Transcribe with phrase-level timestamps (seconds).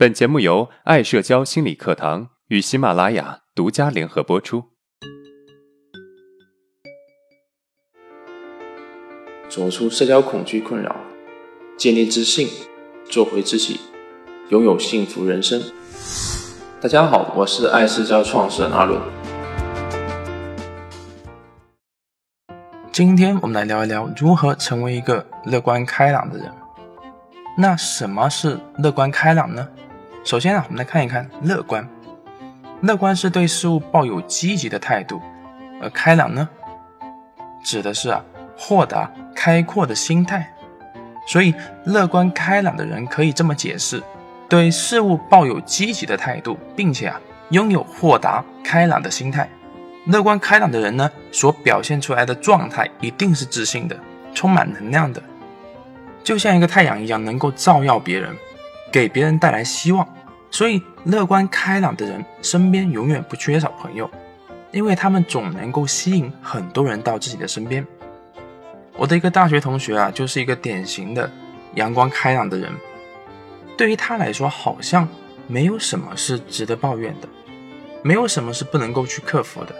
[0.00, 4.64] 本节目由爱社交心理课堂与喜马拉雅独家联合播出。
[9.50, 10.96] 走出社交恐惧困扰，
[11.76, 12.48] 建立自信，
[13.10, 13.78] 做回自己，
[14.48, 15.62] 拥有幸福人生。
[16.80, 18.98] 大家好，我是爱社交创始人阿伦。
[22.90, 26.50] 今天我们来聊一聊如何成为一个乐观开朗的人。
[27.58, 29.68] 那什么是乐观开朗呢？
[30.22, 31.86] 首先啊，我们来看一看乐观。
[32.82, 35.20] 乐观是对事物抱有积极的态度，
[35.80, 36.48] 而开朗呢，
[37.64, 38.22] 指的是啊
[38.56, 40.52] 豁达开阔的心态。
[41.26, 41.54] 所以，
[41.84, 44.02] 乐观开朗的人可以这么解释：
[44.48, 49.48] 对事物抱有积极的态度，并且啊拥有豁达开朗的心态。
[50.06, 53.96] 乐观开朗的人呢，所表现出来的状态一定是自信的，
[54.34, 55.22] 充满能量的。
[56.22, 58.34] 就像一个太阳一样，能够照耀别人，
[58.90, 60.06] 给别人带来希望。
[60.50, 64.10] 所以，乐观开朗的人身边永远不缺少朋友，
[64.72, 67.86] 因为他们总能够吸引很多人到自己的身边。
[68.96, 71.30] 我的一个大学同学啊，就是一个典型的
[71.74, 72.72] 阳光开朗的人。
[73.76, 75.08] 对于他来说，好像
[75.46, 77.28] 没有什么是值得抱怨的，
[78.02, 79.74] 没有什么是不能够去克服的。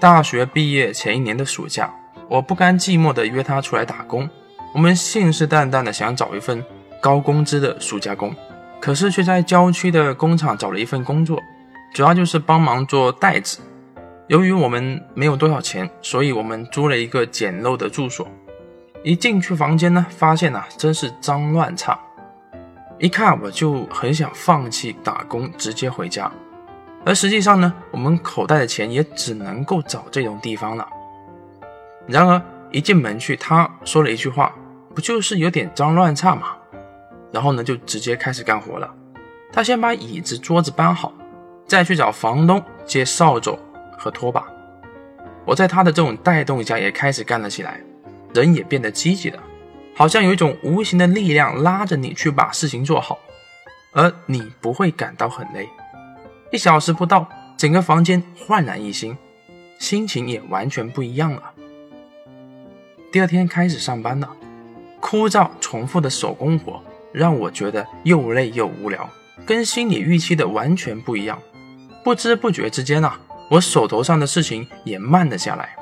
[0.00, 1.94] 大学毕业前一年的暑假，
[2.28, 4.28] 我不甘寂寞地约他出来打工。
[4.74, 6.64] 我们信誓旦旦的想找一份
[7.00, 8.34] 高工资的暑假工，
[8.80, 11.40] 可是却在郊区的工厂找了一份工作，
[11.94, 13.58] 主要就是帮忙做袋子。
[14.28, 18.26] 由于我们没有多少钱，所以我们租了一个简陋的住所。
[19.04, 21.98] 一进去房间呢，发现啊，真是脏乱差。
[22.98, 26.30] 一看我就很想放弃打工，直接回家。
[27.04, 30.88] 而实际上呢，我们口袋的钱也只能够找这种地方了。
[32.06, 34.52] 然而一进门去，他说了一句话。
[34.94, 36.55] 不就是有点脏乱差嘛？
[37.32, 38.92] 然后呢，就直接开始干活了。
[39.52, 41.12] 他先把椅子、桌子搬好，
[41.66, 43.58] 再去找房东借扫帚
[43.98, 44.46] 和拖把。
[45.44, 47.80] 我在他的这种带动下，也开始干了起来，
[48.34, 49.42] 人也变得积极了，
[49.94, 53.18] 好像有一种无形的力量拉着你去把事情做好，
[53.92, 55.68] 而你不会感到很累。
[56.52, 59.16] 一小时不到，整个房间焕然一新，
[59.78, 61.42] 心情也完全不一样了。
[63.12, 64.28] 第二天开始上班了。
[64.98, 66.82] 枯燥重复的手工活
[67.16, 69.08] 让我觉得又累又无聊，
[69.46, 71.38] 跟心理预期的完全不一样。
[72.04, 73.18] 不知不觉之间啊，
[73.48, 75.74] 我手头上的事情也慢了下来。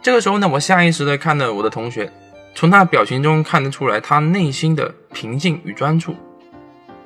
[0.00, 2.10] 这个时候呢，我下意识的看了我的同学，
[2.54, 6.16] 从他表情中看得出来他内心的平静与专注。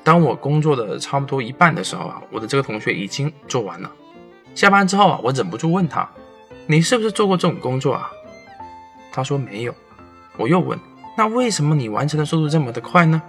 [0.05, 3.91] 当我工作的差不多一半的时候啊，我的这个同学已经做完了。
[4.55, 6.09] 下班之后啊，我忍不住问他
[6.69, 8.09] ：“你是不是做过这种工作啊？”
[9.11, 9.75] 他说没有。
[10.37, 10.79] 我又问。
[11.19, 13.21] 那为什么你完成的速度这么的快呢？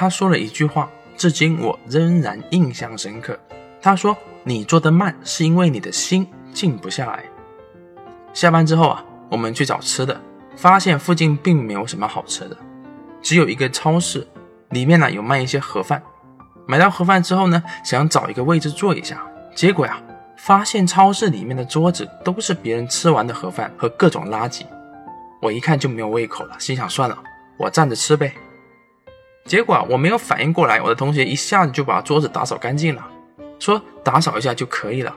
[0.00, 3.36] 他说了一句话，至今我仍然印象深刻。
[3.82, 4.16] 他说
[4.46, 7.24] ：“你做的慢，是因为你的心静不下来。”
[8.32, 10.20] 下班之后啊，我们去找吃的，
[10.54, 12.56] 发现附近并没有什么好吃的，
[13.20, 14.24] 只有一个超市，
[14.68, 16.00] 里面呢有卖一些盒饭。
[16.64, 20.00] 买到盒饭之后呢，想找一个位置坐一下，结果呀，
[20.36, 24.62] 发现超市里面的桌子都是别人吃完的盒饭和各种垃圾。
[25.42, 27.18] 我一看就没有胃口了，心想算了，
[27.58, 28.32] 我站着吃呗。
[29.48, 33.04] 结果我没有反应过来，我的同学一下子就把桌子打扫干净了，
[33.58, 35.16] 说打扫一下就可以了。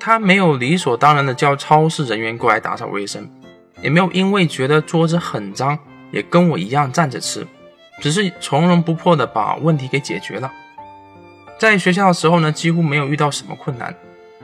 [0.00, 3.30] 他没有理所当然的叫超市人员过来打扫卫生，
[3.80, 5.78] 也没有因为觉得桌子很脏，
[6.10, 7.46] 也跟我一样站着吃，
[8.00, 10.52] 只是从容不迫的把问题给解决了。
[11.56, 13.94] 在学校的时候呢，几乎没有遇到什么困难，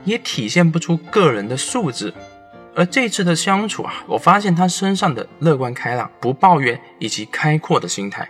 [0.05, 2.13] 也体现不出个人的素质。
[2.73, 8.29] 而这次的相处啊，我发现他身上的乐观开朗、不抱怨以及开阔的心态。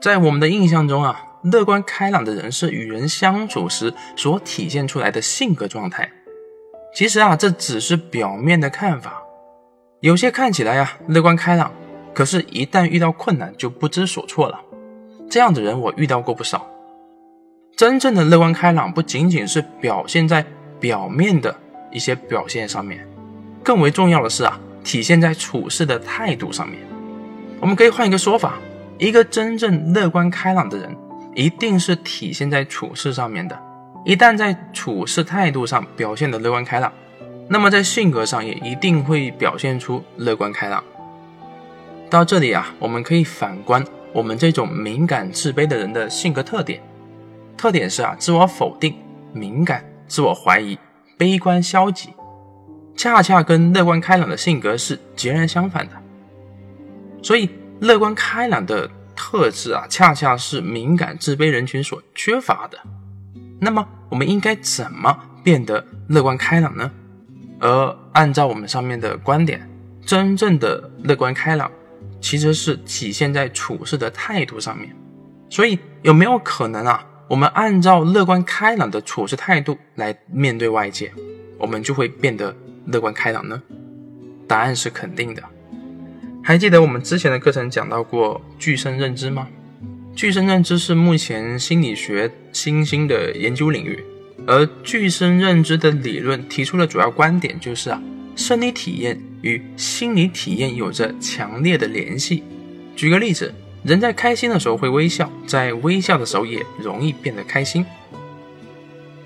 [0.00, 6.10] 在我们的印象中啊，乐观开朗的人是与人相处时所体现出来的性格状态。
[6.94, 9.22] 其实啊，这只是表面的看法。
[10.00, 11.72] 有些看起来呀乐观开朗，
[12.14, 14.60] 可是，一旦遇到困难就不知所措了。
[15.28, 16.66] 这样的人我遇到过不少。
[17.76, 20.44] 真正的乐观开朗，不仅仅是表现在
[20.80, 21.54] 表面的。
[21.90, 23.08] 一些表现上面，
[23.64, 26.78] 更为重要的是啊，体现在处事的态度上面。
[27.60, 28.58] 我们可以换一个说法，
[28.98, 30.96] 一个真正乐观开朗的人，
[31.34, 33.56] 一定是体现在处事上面的。
[34.04, 36.92] 一旦在处事态度上表现的乐观开朗，
[37.48, 40.82] 那么在性格上也一定会表现出乐观开朗。
[42.10, 46.80] 到这里啊，我们可以反观我们这种敏感自卑的人的性格特点，
[47.56, 48.94] 特点是啊，自我否定、
[49.32, 50.76] 敏感、自我怀疑。
[51.16, 52.10] 悲观消极，
[52.96, 55.92] 恰恰跟乐观开朗的性格是截然相反的。
[57.20, 62.78] 所以，乐观开朗的特质啊，恰恰是敏感自卑人群所缺乏的。
[63.60, 66.90] 那么，我们应该怎么变得乐观开朗呢？
[67.60, 69.68] 而按照我们上面的观点，
[70.04, 71.70] 真正的乐观开朗，
[72.20, 74.94] 其实是体现在处事的态度上面。
[75.50, 81.12] 所以，有没有可能啊，我们按照乐观开朗的处事态度来面对外界，
[81.58, 82.54] 我们就会变得
[82.86, 83.60] 乐观开朗呢？
[84.46, 85.42] 答案是肯定的。
[86.48, 89.48] 还记得我们之前的课程讲到过具身认知吗？
[90.16, 94.02] 具身认知是目前心理学新兴的研究领域，
[94.46, 98.02] 而具身认知的理论提出的主要观点就是啊，
[98.34, 102.42] 生理体验与心理体验有着强烈的联系。
[102.96, 103.52] 举个例子，
[103.82, 107.84] 人在开心的时候会微笑，在微笑的时候也容易变得开心。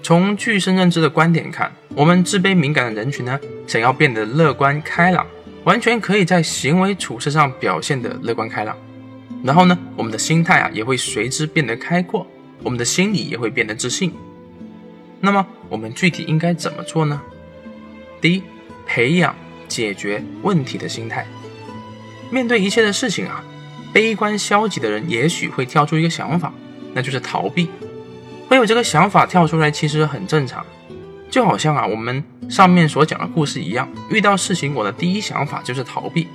[0.03, 5.25] 从具身认知的观点看，我们自卑敏感的人群呢，想要变得乐观开朗。
[5.65, 8.77] 完全可以在行为处事上表现的乐观开朗，
[9.45, 12.27] 然后呢，我们的心态啊也会随之变得开阔，
[12.63, 14.13] 我们的心理也会变得自信。
[15.21, 17.23] 那么我们具体应该怎么做呢？
[18.21, 18.43] 第一，
[18.87, 19.35] 培养
[19.69, 21.27] 解决问题的心态。
[22.31, 23.45] 面对一切的事情啊，
[23.93, 26.53] 悲观消极的人也许会跳出一个想法，
[26.93, 27.69] 那就是逃避。
[28.49, 30.67] 会有这个想法跳出来，其实很正常。
[31.33, 36.29] 就好像啊，我们上面所讲的故事一样，遇到事情，我的第一想法就是逃避。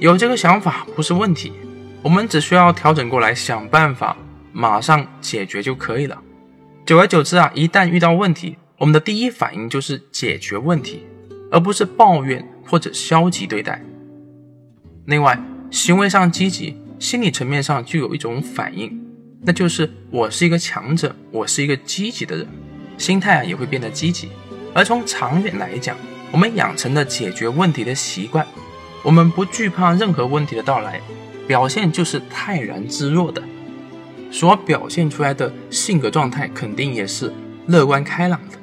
[0.00, 1.52] 有这个想法不是问题，
[2.00, 4.16] 我们只需要调整过来，想办法
[4.50, 6.18] 马上解决就可以了。
[6.86, 11.04] 久而久之啊，一旦遇到问题，我们的第一反应就是解决问题，
[11.50, 13.84] 而不是抱怨或者消极对待。
[15.04, 15.38] 另外，
[15.70, 18.98] 行为上积极，心理层面上就有一种反应，
[19.42, 22.48] 那就是我是一个强者，我是一个积极的人。
[23.02, 24.28] 心态啊也会变得积极，
[24.72, 25.96] 而从长远来讲，
[26.30, 28.46] 我们养成了解决问题的习惯，
[29.02, 31.00] 我们不惧怕任何问题的到来，
[31.48, 33.42] 表现就是泰然自若的，
[34.30, 37.32] 所表现出来的性格状态肯定也是
[37.66, 38.56] 乐观开朗的。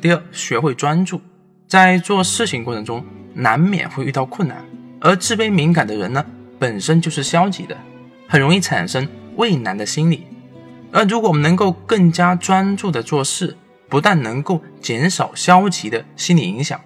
[0.00, 1.20] 第二，学会专注，
[1.68, 3.04] 在做事情过程中
[3.34, 4.64] 难免会遇到困难，
[4.98, 6.26] 而自卑敏感的人呢，
[6.58, 7.76] 本身就是消极的，
[8.26, 9.06] 很容易产生
[9.36, 10.26] 畏难的心理。
[10.92, 13.56] 而如果我们能够更加专注的做事，
[13.88, 16.80] 不但能够减少消极的心理影响，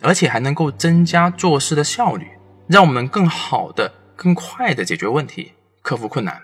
[0.00, 2.26] 而且还能够增加做事的效率，
[2.66, 5.52] 让我们更好的、更快的解决问题，
[5.82, 6.42] 克服困难。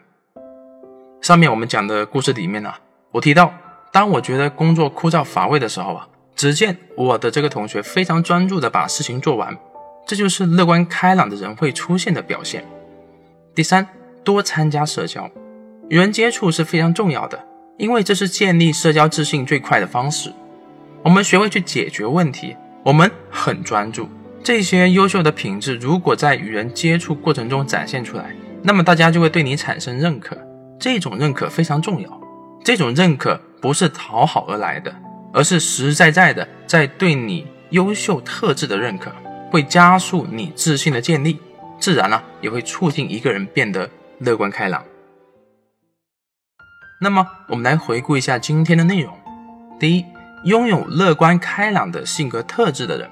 [1.21, 2.73] 上面我们讲的故事里面呢，
[3.11, 3.53] 我提到，
[3.93, 9.57] 当我觉得工作枯燥乏味的时候啊，只见我的这个同学非常专注的把事情做完，
[10.07, 12.65] 这就是乐观开朗的人会出现的表现。
[13.55, 13.87] 第三，
[14.25, 15.29] 多参加社交。
[15.91, 17.45] 与人接触是非常重要的，
[17.77, 20.33] 因为这是建立社交自信最快的方式。
[21.03, 24.09] 我们学会去解决问题，我们很专注。
[24.41, 28.33] 这些优秀的品质如果在与人接触过程中展现出来，
[28.63, 30.39] 那么大家就会对你产生认可。
[30.79, 32.21] 这种认可非常重要。
[32.65, 34.95] 这种认可不是讨好而来的，
[35.33, 39.11] 而是实实在在的在对你优秀特质的认可，
[39.51, 41.37] 会加速你自信的建立，
[41.81, 44.85] 自然呢也会促进一个人变得乐观开朗。
[47.03, 49.19] 那么，我们来回顾一下今天的内容。
[49.79, 50.05] 第一，
[50.45, 53.09] 拥有乐观开朗的性格特质的人，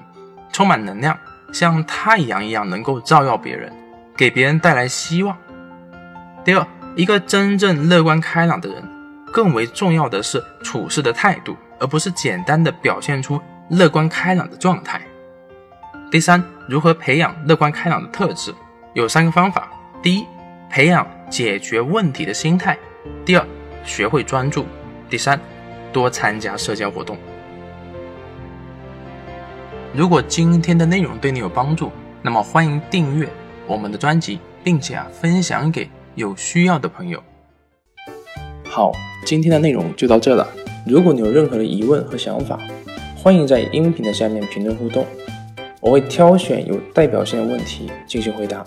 [0.51, 1.17] 充满能量，
[1.51, 3.73] 像太阳一样能够照耀别人，
[4.15, 5.35] 给别人带来希望。
[6.45, 8.87] 第二，一个真正乐观开朗的人，
[9.33, 15.01] 更为重要的是处事的态度，而不是简单的表现出乐观开朗的状态。
[16.11, 18.53] 第三，如何培养乐观开朗的特质？
[18.93, 19.67] 有三个方法：
[20.03, 20.27] 第一，
[20.69, 22.75] 培养解决问题的心态；
[23.25, 23.43] 第二，
[23.89, 24.65] 学会专注。
[25.09, 25.39] 第三，
[25.91, 27.17] 多参加社交活动。
[29.91, 31.91] 如果今天的内容对你有帮助，
[32.21, 33.27] 那么欢迎订阅
[33.65, 37.21] 我们的专辑，并且啊分享给有需要的朋友。
[38.63, 38.91] 好，
[39.25, 40.47] 今天的内容就到这了。
[40.85, 42.59] 如果你有任何的疑问和想法，
[43.17, 45.03] 欢迎在音频的下面评论互动，
[45.81, 48.63] 我会挑选有代表性的问题进行回答。